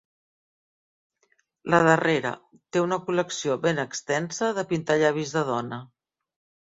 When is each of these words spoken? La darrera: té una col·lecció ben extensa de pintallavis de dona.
La 1.73 1.81
darrera: 1.87 2.31
té 2.75 2.81
una 2.85 2.97
col·lecció 3.09 3.57
ben 3.65 3.81
extensa 3.83 4.49
de 4.61 4.65
pintallavis 4.73 5.35
de 5.37 5.45
dona. 5.51 5.79